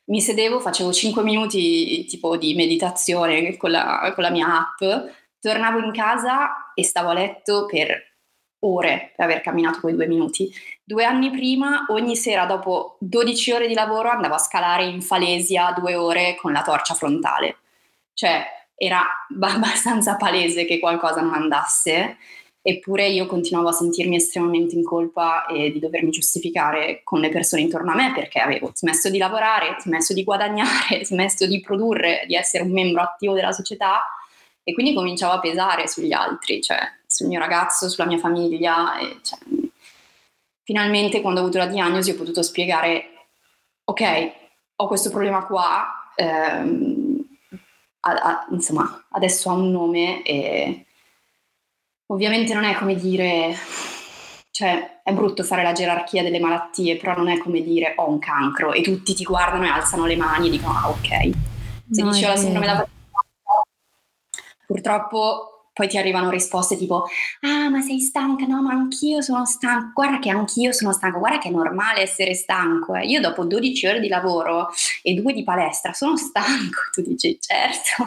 [0.05, 5.79] mi sedevo, facevo 5 minuti tipo di meditazione con la, con la mia app, tornavo
[5.79, 8.05] in casa e stavo a letto per
[8.59, 10.49] ore per aver camminato quei due minuti.
[10.83, 15.73] Due anni prima, ogni sera dopo 12 ore di lavoro andavo a scalare in Falesia
[15.77, 17.57] due ore con la torcia frontale.
[18.13, 18.45] Cioè
[18.75, 22.17] era abbastanza palese che qualcosa non andasse
[22.69, 27.61] eppure io continuavo a sentirmi estremamente in colpa e di dovermi giustificare con le persone
[27.61, 32.35] intorno a me perché avevo smesso di lavorare, smesso di guadagnare, smesso di produrre, di
[32.35, 34.03] essere un membro attivo della società
[34.65, 36.77] e quindi cominciavo a pesare sugli altri, cioè
[37.07, 38.97] sul mio ragazzo, sulla mia famiglia.
[38.99, 39.39] E, cioè,
[40.63, 43.27] finalmente quando ho avuto la diagnosi ho potuto spiegare,
[43.85, 44.31] ok,
[44.75, 47.25] ho questo problema qua, ehm,
[48.01, 50.86] a, a, insomma adesso ha un nome e
[52.09, 53.53] Ovviamente non è come dire,
[54.51, 58.19] cioè è brutto fare la gerarchia delle malattie, però non è come dire ho un
[58.19, 61.29] cancro e tutti ti guardano e alzano le mani e dicono ah ok.
[61.91, 62.87] Se no, dici ho la sindrome da
[64.65, 67.07] purtroppo poi ti arrivano risposte tipo
[67.41, 71.39] ah ma sei stanca, no ma anch'io sono stanco, guarda che anch'io sono stanco, guarda
[71.39, 72.95] che è normale essere stanco.
[72.95, 73.05] Eh.
[73.05, 74.69] Io dopo 12 ore di lavoro
[75.03, 78.05] e due di palestra sono stanco, tu dici certo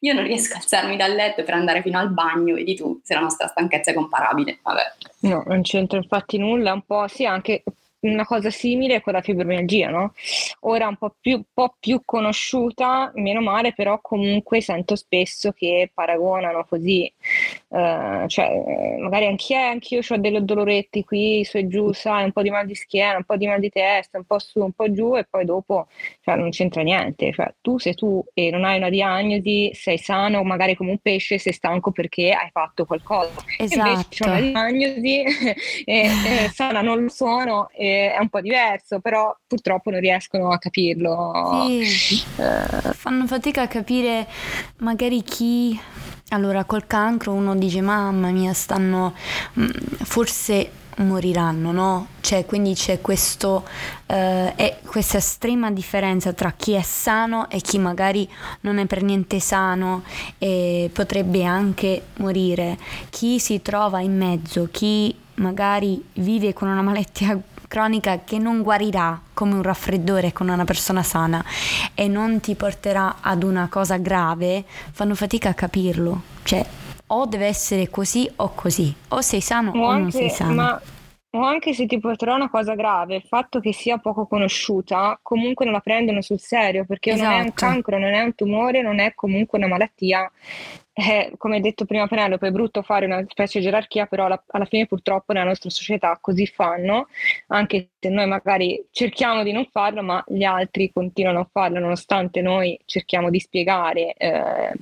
[0.00, 3.14] io non riesco a alzarmi dal letto per andare fino al bagno, vedi tu se
[3.14, 4.58] la nostra stanchezza è comparabile.
[4.62, 4.82] Vabbè.
[5.20, 7.62] No, non c'entra infatti nulla, un po' sì, anche
[8.00, 10.14] una cosa simile con la fibromialgia, no?
[10.60, 16.64] Ora un po' più, po più conosciuta, meno male, però comunque sento spesso che paragonano
[16.68, 17.12] così,
[17.68, 22.42] eh, cioè magari anch'io, anch'io ho delle doloretti qui, su e giù, sai, un po'
[22.42, 24.90] di mal di schiena, un po' di mal di testa, un po' su, un po'
[24.92, 25.88] giù e poi dopo
[26.20, 30.42] cioè, non c'entra niente, cioè tu sei tu e non hai una diagnosi, sei sano,
[30.44, 33.32] magari come un pesce, sei stanco perché hai fatto qualcosa.
[33.58, 33.88] Esatto.
[33.88, 35.22] Invece ho una diagnosi
[35.84, 40.50] e, e sana non lo sono e è un po' diverso, però purtroppo non riescono
[40.50, 41.66] a capirlo.
[41.82, 44.26] Sì, uh, fanno fatica a capire
[44.78, 45.78] magari chi...
[46.30, 49.14] Allora, col cancro uno dice, mamma mia, stanno...
[49.58, 49.68] Mm,
[50.02, 52.06] forse moriranno, no?
[52.20, 53.64] Cioè, quindi c'è questo,
[54.06, 58.28] eh, questa estrema differenza tra chi è sano e chi magari
[58.60, 60.02] non è per niente sano
[60.38, 62.78] e potrebbe anche morire.
[63.10, 69.20] Chi si trova in mezzo, chi magari vive con una malattia cronica che non guarirà
[69.32, 71.44] come un raffreddore con una persona sana
[71.94, 76.22] e non ti porterà ad una cosa grave, fanno fatica a capirlo.
[76.42, 76.64] Cioè,
[77.08, 80.54] o deve essere così o così, o sei sano o, o anche, non sei sano.
[80.54, 80.80] Ma
[81.36, 85.64] o anche se ti porterà una cosa grave, il fatto che sia poco conosciuta, comunque
[85.64, 87.28] non la prendono sul serio, perché esatto.
[87.28, 87.66] non è un esatto.
[87.66, 90.30] cancro, non è un tumore, non è comunque una malattia.
[90.98, 94.64] Eh, come detto prima Penelope, è brutto fare una specie di gerarchia, però alla, alla,
[94.64, 97.08] fine purtroppo nella nostra società così fanno,
[97.48, 102.40] anche se noi magari cerchiamo di non farlo, ma gli altri continuano a farlo, nonostante
[102.40, 104.14] noi cerchiamo di spiegare.
[104.14, 104.72] Eh,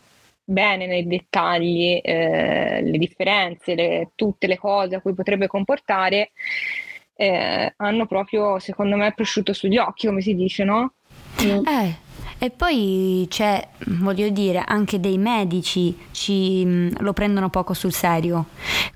[0.44, 6.32] bene nei dettagli eh, le differenze, le, tutte le cose a cui potrebbe comportare,
[7.16, 10.94] eh, hanno proprio, secondo me, prosciutto sugli occhi, come si dice, no?
[11.38, 11.96] Eh,
[12.44, 18.46] e poi c'è, voglio dire, anche dei medici ci, mm, lo prendono poco sul serio.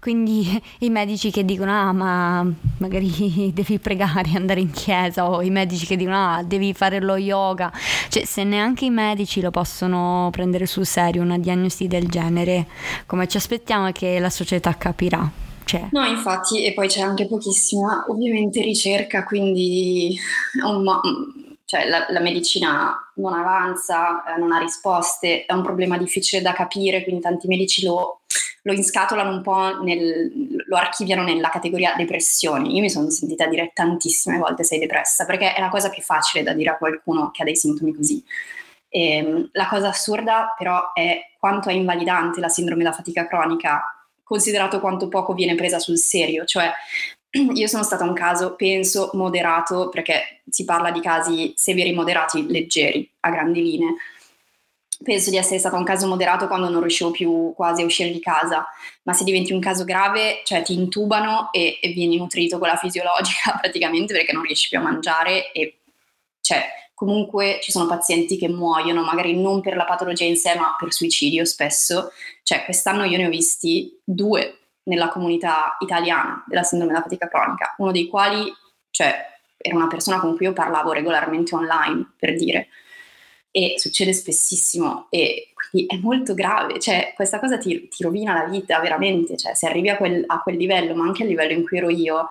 [0.01, 5.49] Quindi i medici che dicono ah ma magari devi pregare, andare in chiesa o i
[5.49, 7.73] medici che dicono ah devi fare lo yoga.
[8.09, 12.67] Cioè se neanche i medici lo possono prendere sul serio una diagnosi del genere,
[13.07, 15.47] come ci aspettiamo che la società capirà.
[15.65, 15.89] Cioè.
[15.93, 20.19] No, infatti, e poi c'è anche pochissima, ovviamente, ricerca, quindi
[20.65, 20.83] un,
[21.69, 26.53] cioè la, la, medicina non avanza, eh, non ha risposte, è un problema difficile da
[26.53, 28.23] capire, quindi tanti medici lo,
[28.63, 32.75] lo inscatolano un po', nel, lo archiviano nella categoria depressioni.
[32.75, 36.43] Io mi sono sentita dire tantissime volte sei depressa, perché è la cosa più facile
[36.43, 38.23] da dire a qualcuno che ha dei sintomi così.
[38.89, 43.93] E, ehm, la cosa assurda però è quanto è invalidante la sindrome da fatica cronica
[44.23, 46.71] considerato quanto poco viene presa sul serio, cioè
[47.55, 53.09] io sono stata un caso, penso, moderato, perché si parla di casi severi, moderati, leggeri,
[53.21, 53.95] a grandi linee.
[55.03, 58.19] Penso di essere stato un caso moderato quando non riuscivo più quasi a uscire di
[58.19, 58.67] casa,
[59.03, 62.77] ma se diventi un caso grave, cioè ti intubano e, e vieni nutrito con la
[62.77, 65.79] fisiologica praticamente perché non riesci più a mangiare e
[66.41, 70.75] cioè comunque ci sono pazienti che muoiono, magari non per la patologia in sé, ma
[70.77, 72.11] per suicidio spesso.
[72.43, 74.58] Cioè quest'anno io ne ho visti due
[74.89, 78.53] nella comunità italiana della sindrome della fatica cronica, uno dei quali,
[78.91, 82.69] cioè, era una persona con cui io parlavo regolarmente online, per dire,
[83.51, 88.49] e succede spessissimo e quindi è molto grave, cioè questa cosa ti, ti rovina la
[88.49, 91.67] vita veramente, cioè se arrivi a quel, a quel, livello, ma anche al livello in
[91.67, 92.31] cui ero io,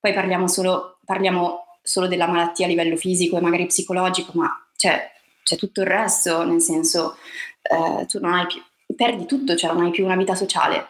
[0.00, 5.10] poi parliamo solo, parliamo solo della malattia a livello fisico e magari psicologico, ma cioè,
[5.42, 7.16] c'è tutto il resto, nel senso
[7.62, 8.62] eh, tu non hai più,
[8.96, 10.86] perdi tutto, cioè non hai più una vita sociale,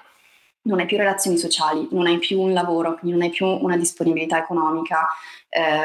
[0.63, 3.77] non hai più relazioni sociali, non hai più un lavoro, quindi non hai più una
[3.77, 5.07] disponibilità economica.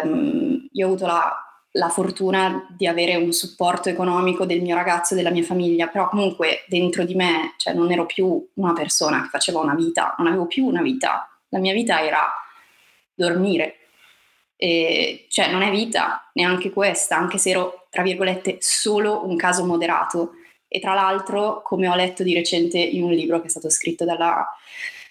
[0.03, 1.33] Um, io ho avuto la,
[1.71, 6.09] la, fortuna di avere un supporto economico del mio ragazzo e della mia famiglia, però
[6.09, 10.27] comunque dentro di me, cioè non ero più una persona che faceva una vita, non
[10.27, 11.27] avevo più una vita.
[11.49, 12.31] La mia vita era
[13.13, 13.75] dormire.
[14.55, 19.65] E, cioè non è vita neanche questa, anche se ero, tra virgolette, solo un caso
[19.65, 20.31] moderato
[20.77, 24.05] e tra l'altro, come ho letto di recente in un libro che è stato scritto
[24.05, 24.47] dalla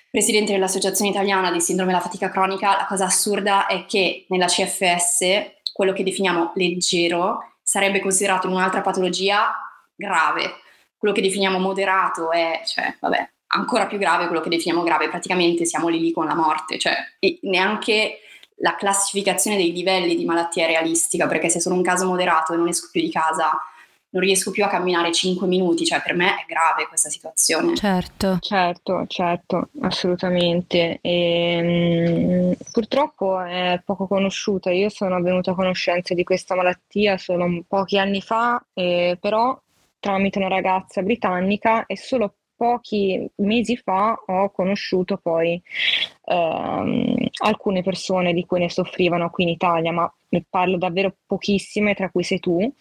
[0.08, 5.24] presidente dell'Associazione Italiana di Sindrome della Fatica Cronica, la cosa assurda è che nella CFS
[5.72, 9.54] quello che definiamo leggero sarebbe considerato in un'altra patologia
[9.94, 10.54] grave.
[10.96, 15.66] Quello che definiamo moderato è, cioè, vabbè, ancora più grave quello che definiamo grave, praticamente
[15.66, 16.94] siamo lì lì con la morte, cioè
[17.42, 18.20] neanche
[18.60, 22.68] la classificazione dei livelli di malattia realistica, perché se sono un caso moderato e non
[22.68, 23.50] esco più di casa
[24.16, 27.76] non riesco più a camminare 5 minuti, cioè per me è grave questa situazione.
[27.76, 30.98] Certo, certo, certo, assolutamente.
[31.02, 37.18] E, mh, mm, purtroppo è poco conosciuta, io sono venuta a conoscenza di questa malattia
[37.18, 39.58] solo pochi anni fa, eh, però
[39.98, 45.60] tramite una ragazza britannica e solo pochi mesi fa ho conosciuto poi
[46.24, 51.94] ehm, alcune persone di cui ne soffrivano qui in Italia, ma ne parlo davvero pochissime,
[51.94, 52.72] tra cui sei tu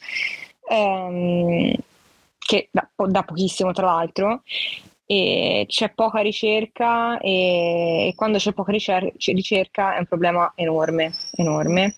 [0.67, 1.73] ehm,
[2.37, 4.43] che da, da, pochissimo tra l'altro,
[5.07, 11.13] e c'è poca ricerca e, e quando c'è poca ricerca, ricerca, è un problema enorme,
[11.35, 11.95] enorme.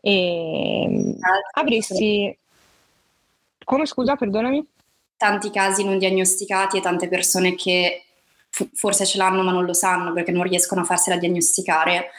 [0.00, 1.16] E
[1.54, 2.36] avresti...
[3.64, 4.66] Come scusa, perdonami?
[5.16, 8.04] Tanti casi non diagnosticati e tante persone che
[8.50, 12.10] forse ce l'hanno ma non lo sanno perché non riescono a farsela diagnosticare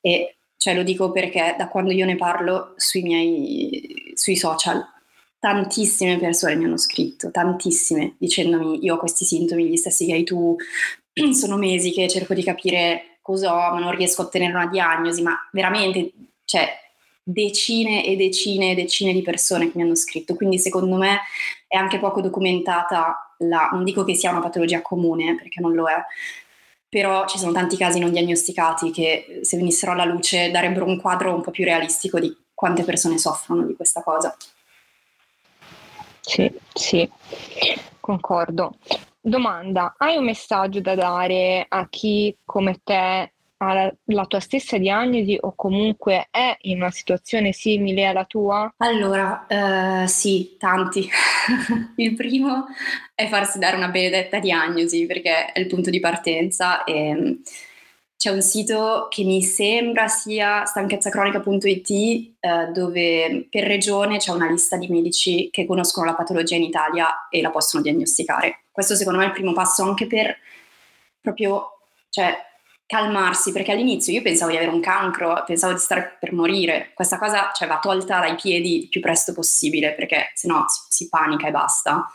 [0.00, 4.84] e cioè lo dico perché da quando io ne parlo sui miei sui social
[5.38, 10.24] tantissime persone mi hanno scritto, tantissime, dicendomi io ho questi sintomi, gli stessi che hai
[10.24, 10.56] tu,
[11.32, 15.36] sono mesi che cerco di capire qualcosa, ma non riesco a ottenere una diagnosi, ma
[15.52, 16.12] veramente,
[16.44, 16.68] cioè,
[17.22, 21.20] decine e decine e decine di persone che mi hanno scritto, quindi secondo me
[21.66, 25.86] è anche poco documentata la, non dico che sia una patologia comune, perché non lo
[25.88, 26.02] è,
[26.88, 31.34] però ci sono tanti casi non diagnosticati che se venissero alla luce darebbero un quadro
[31.34, 34.34] un po' più realistico di quante persone soffrono di questa cosa.
[36.28, 37.10] Sì, sì,
[38.00, 38.74] concordo.
[39.18, 45.38] Domanda, hai un messaggio da dare a chi come te ha la, tua stessa diagnosi
[45.40, 48.70] o comunque è in una situazione simile alla tua?
[48.76, 51.08] Allora, uh, sì, tanti.
[51.96, 52.66] il primo
[53.14, 57.40] è farsi dare una benedetta diagnosi perché è il punto di partenza e
[58.18, 61.90] c'è un sito che mi sembra sia stanchezzacronica.it
[62.40, 67.28] eh, dove per regione c'è una lista di medici che conoscono la patologia in Italia
[67.30, 68.64] e la possono diagnosticare.
[68.72, 70.36] Questo secondo me è il primo passo anche per
[71.20, 71.78] proprio
[72.10, 72.36] cioè,
[72.86, 76.90] calmarsi, perché all'inizio io pensavo di avere un cancro, pensavo di stare per morire.
[76.94, 81.08] Questa cosa cioè, va tolta dai piedi il più presto possibile perché sennò si, si
[81.08, 82.10] panica e basta.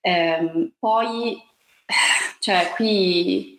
[0.00, 1.40] Ehm, poi,
[2.40, 3.56] cioè, qui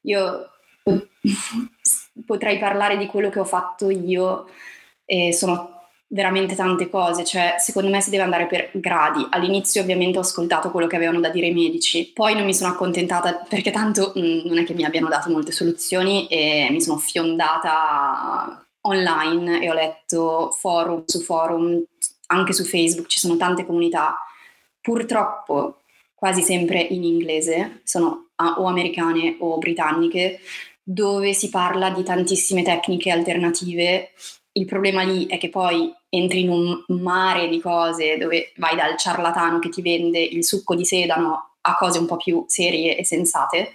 [0.00, 0.51] io
[2.26, 4.48] potrei parlare di quello che ho fatto io
[5.04, 5.80] e sono
[6.12, 9.26] veramente tante cose, cioè secondo me si deve andare per gradi.
[9.30, 12.70] All'inizio ovviamente ho ascoltato quello che avevano da dire i medici, poi non mi sono
[12.72, 16.80] accontentata perché tanto mh, mm, non è che mi abbiano dato molte soluzioni e mi
[16.80, 21.82] sono fiondata online e ho letto forum su forum,
[22.26, 24.18] anche su Facebook ci sono tante comunità,
[24.80, 25.78] purtroppo
[26.14, 30.40] quasi sempre in inglese, sono o americane o britanniche,
[30.82, 34.10] dove si parla di tantissime tecniche alternative.
[34.52, 38.98] Il problema lì è che poi entri in un mare di cose dove vai dal
[38.98, 43.04] ciarlatano che ti vende il succo di sedano a cose un po' più serie e
[43.04, 43.72] sensate.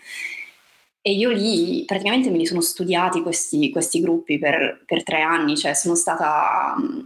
[1.02, 5.56] E io lì praticamente me li sono studiati questi, questi gruppi per, per, tre anni,
[5.56, 7.00] cioè sono stata mm,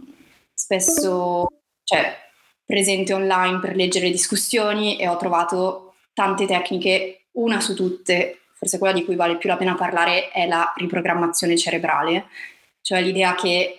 [0.52, 1.46] spesso
[1.84, 2.12] cioè,
[2.64, 8.94] presente online per leggere discussioni e ho trovato tante tecniche, una su tutte forse quella
[8.94, 12.26] di cui vale più la pena parlare è la riprogrammazione cerebrale,
[12.80, 13.78] cioè l'idea che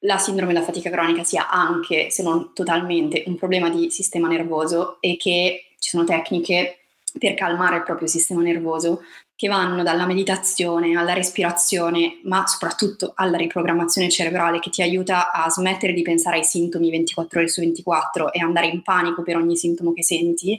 [0.00, 4.96] la sindrome da fatica cronica sia anche, se non totalmente, un problema di sistema nervoso
[5.00, 6.78] e che ci sono tecniche
[7.16, 9.02] per calmare il proprio sistema nervoso
[9.36, 15.48] che vanno dalla meditazione alla respirazione, ma soprattutto alla riprogrammazione cerebrale che ti aiuta a
[15.48, 19.56] smettere di pensare ai sintomi 24 ore su 24 e andare in panico per ogni
[19.56, 20.58] sintomo che senti.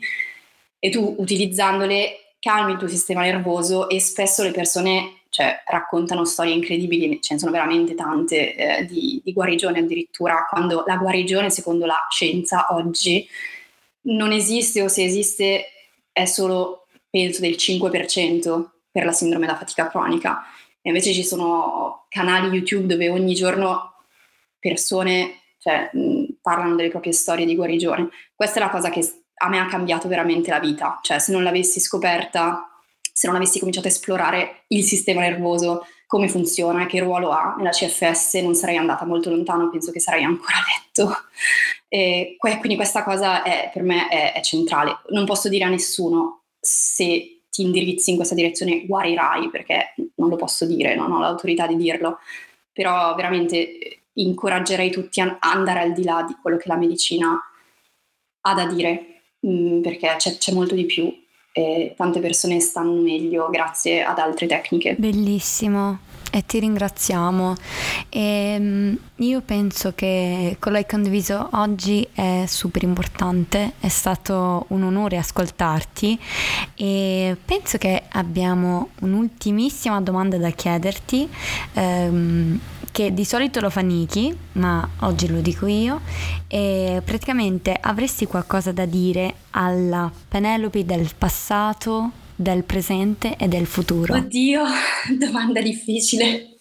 [0.80, 6.54] E tu utilizzandole calmi il tuo sistema nervoso e spesso le persone cioè, raccontano storie
[6.54, 11.86] incredibili, ce ne sono veramente tante eh, di, di guarigione addirittura, quando la guarigione secondo
[11.86, 13.28] la scienza oggi
[14.04, 15.65] non esiste o se esiste
[16.12, 20.43] è solo penso del 5% per la sindrome da fatica cronica.
[20.82, 23.95] E invece ci sono canali YouTube dove ogni giorno
[24.58, 28.10] persone cioè, mh, parlano delle proprie storie di guarigione.
[28.34, 29.02] Questa è la cosa che
[29.38, 32.69] a me ha cambiato veramente la vita, cioè se non l'avessi scoperta,
[33.12, 37.71] se non avessi cominciato a esplorare il sistema nervoso, come funziona che ruolo ha nella
[37.71, 41.15] CFS, non sarei andata molto lontano, penso che sarei ancora a letto.
[41.88, 45.00] E quindi questa cosa è, per me è, è centrale.
[45.10, 50.36] Non posso dire a nessuno se ti indirizzi in questa direzione guarirai, perché non lo
[50.36, 52.19] posso dire, non ho l'autorità di dirlo,
[52.71, 57.39] però veramente incoraggerei tutti a andare al di là di quello che la medicina
[58.41, 59.14] ha da dire
[59.45, 61.13] mm, perché c'è, c'è molto di più
[61.51, 64.95] e tante persone stanno meglio grazie ad altre tecniche.
[64.97, 65.99] Bellissimo
[66.36, 67.55] e ti ringraziamo.
[68.10, 74.65] E, um, io penso che quello che hai condiviso oggi è super importante, è stato
[74.69, 76.19] un onore ascoltarti
[76.75, 81.29] e penso che abbiamo un'ultimissima domanda da chiederti.
[81.75, 82.60] Um,
[82.95, 85.99] che di solito lo fa Niki, ma oggi lo dico io,
[86.47, 94.13] e praticamente avresti qualcosa da dire alla Penelope del passato, del presente e del futuro?
[94.13, 94.63] Oddio,
[95.19, 96.55] domanda difficile.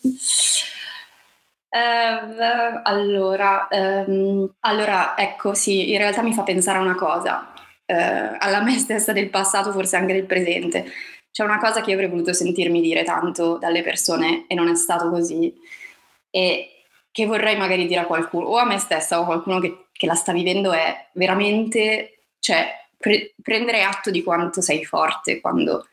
[1.69, 7.53] Uh, allora, um, allora, ecco, sì, in realtà mi fa pensare a una cosa,
[7.87, 10.85] uh, alla me stessa del passato, forse anche del presente.
[11.31, 14.75] C'è una cosa che io avrei voluto sentirmi dire tanto dalle persone e non è
[14.75, 15.83] stato così
[16.35, 16.83] e
[17.13, 20.07] che vorrei magari dire a qualcuno, o a me stessa o a qualcuno che, che
[20.07, 25.87] la sta vivendo, è veramente, cioè, pre- prendere atto di quanto sei forte quando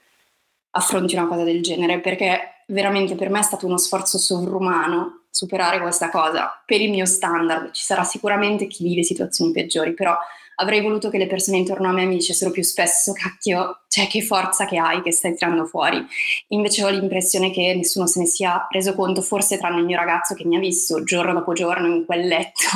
[0.72, 5.80] affronti una cosa del genere, perché veramente per me è stato uno sforzo sovrumano superare
[5.80, 7.70] questa cosa per il mio standard.
[7.70, 10.18] Ci sarà sicuramente chi vive situazioni peggiori, però
[10.62, 14.22] avrei voluto che le persone intorno a me mi dicessero più spesso, cacchio, cioè che
[14.22, 16.04] forza che hai, che stai tirando fuori.
[16.50, 20.36] Invece ho l'impressione che nessuno se ne sia reso conto, forse tranne il mio ragazzo
[20.36, 22.68] che mi ha visto giorno dopo giorno in quel letto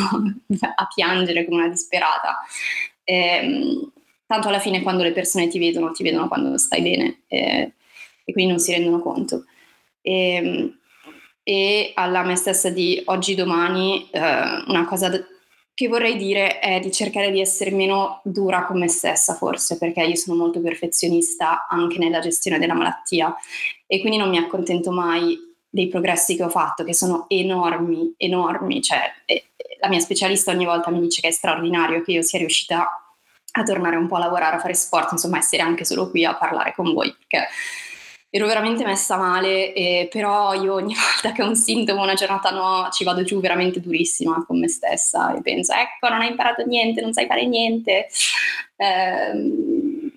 [0.75, 2.39] a piangere come una disperata.
[3.03, 3.91] Ehm,
[4.25, 7.73] tanto alla fine quando le persone ti vedono, ti vedono quando stai bene eh,
[8.25, 9.45] e quindi non si rendono conto.
[10.01, 10.77] E, ehm,
[11.47, 15.09] e alla me stessa di oggi domani eh, una cosa
[15.75, 20.01] che vorrei dire è di cercare di essere meno dura con me stessa, forse, perché
[20.03, 23.35] io sono molto perfezionista anche nella gestione della malattia
[23.85, 25.37] e quindi non mi accontento mai
[25.69, 28.81] dei progressi che ho fatto, che sono enormi, enormi.
[28.81, 29.01] Cioè,
[29.81, 32.87] la mia specialista ogni volta mi dice che è straordinario che io sia riuscita
[33.57, 36.37] a tornare un po' a lavorare, a fare sport, insomma, essere anche solo qui a
[36.37, 37.49] parlare con voi, perché
[38.35, 42.49] ero veramente messa male, eh, però io ogni volta che ho un sintomo, una giornata
[42.49, 46.65] no, ci vado giù veramente durissima con me stessa e penso, ecco, non hai imparato
[46.65, 48.07] niente, non sai fare niente.
[48.75, 49.31] Eh,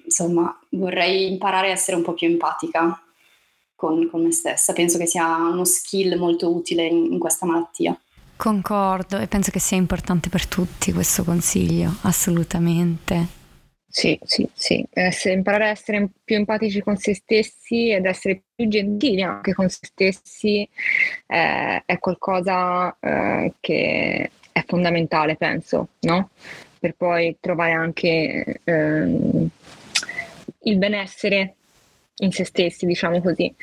[0.05, 3.01] insomma, vorrei imparare a essere un po' più empatica
[3.77, 4.73] con, con me stessa.
[4.73, 7.97] Penso che sia uno skill molto utile in, in questa malattia.
[8.35, 13.38] Concordo e penso che sia importante per tutti questo consiglio, assolutamente.
[13.91, 18.68] Sì, sì, sì, essere, imparare a essere più empatici con se stessi ed essere più
[18.68, 20.68] gentili anche con se stessi
[21.26, 26.30] eh, è qualcosa eh, che è fondamentale, penso, no?
[26.78, 29.51] Per poi trovare anche eh,
[30.62, 31.55] il benessere
[32.19, 33.55] in se stessi, diciamo così.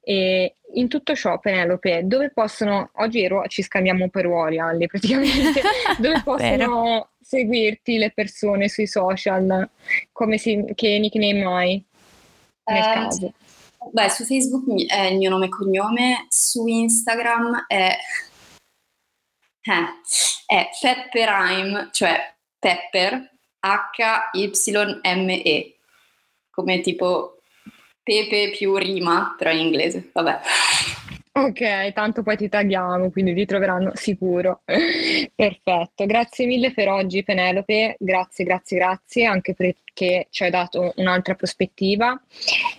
[0.00, 5.60] E in tutto ciò, Penelope, dove possono, oggi ero, ci scambiamo per ruoli, Ali, praticamente,
[5.98, 9.68] dove possono seguirti le persone sui social?
[10.12, 11.84] Come si, che nickname hai
[12.64, 13.32] nel uh, caso?
[13.92, 17.96] Beh, su Facebook è il mio nome e cognome, su Instagram è,
[19.62, 19.86] eh,
[20.46, 23.30] è Pepperime, cioè Pepper,
[23.60, 25.76] H-Y-M-E,
[26.50, 27.33] come tipo
[28.04, 30.40] pepe più rima, però in inglese, vabbè.
[31.36, 34.60] Ok, tanto poi ti tagliamo, quindi ti troveranno sicuro.
[35.34, 41.34] Perfetto, grazie mille per oggi Penelope, grazie, grazie, grazie, anche perché ci hai dato un'altra
[41.34, 42.16] prospettiva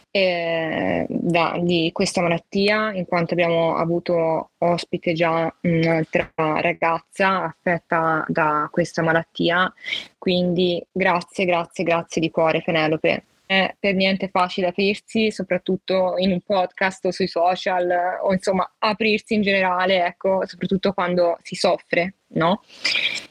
[0.10, 8.70] eh, da, di questa malattia, in quanto abbiamo avuto ospite già un'altra ragazza affetta da
[8.72, 9.72] questa malattia,
[10.18, 16.42] quindi grazie, grazie, grazie di cuore Penelope è per niente facile aprirsi, soprattutto in un
[16.42, 22.64] podcast o sui social, o insomma aprirsi in generale, ecco, soprattutto quando si soffre, no?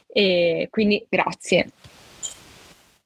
[0.07, 1.69] E quindi grazie.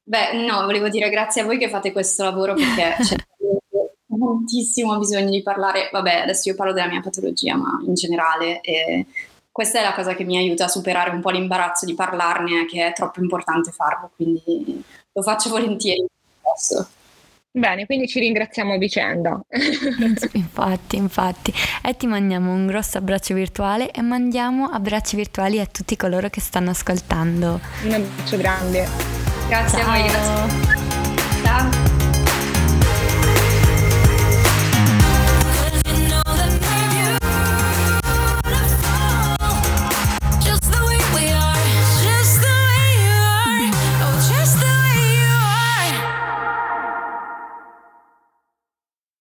[0.03, 3.15] Beh, no, volevo dire grazie a voi che fate questo lavoro perché c'è
[4.07, 5.89] moltissimo bisogno di parlare.
[5.91, 8.61] Vabbè, adesso io parlo della mia patologia, ma in generale.
[8.61, 9.05] Eh,
[9.51, 12.87] questa è la cosa che mi aiuta a superare un po' l'imbarazzo di parlarne, che
[12.87, 16.05] è troppo importante farlo, quindi lo faccio volentieri.
[16.41, 16.87] Posso.
[17.51, 19.41] Bene, quindi ci ringraziamo a vicenda.
[20.33, 21.53] infatti, infatti.
[21.83, 26.41] E ti mandiamo un grosso abbraccio virtuale e mandiamo abbracci virtuali a tutti coloro che
[26.41, 27.59] stanno ascoltando.
[27.83, 28.87] Un abbraccio grande.
[29.47, 29.89] Grazie Ciao.
[29.89, 31.43] a voi, grazie.
[31.43, 31.98] Ciao.